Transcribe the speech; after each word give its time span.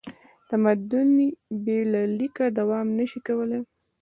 تمدن 0.49 1.09
بې 1.63 1.79
له 1.91 2.01
لیکه 2.17 2.45
دوام 2.59 2.87
نه 2.97 3.05
شي 3.11 3.19
کولی. 3.27 3.59